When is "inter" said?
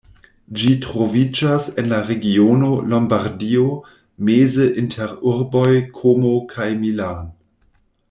4.85-5.15